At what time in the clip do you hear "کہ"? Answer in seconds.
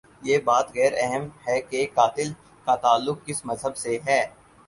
1.61-1.85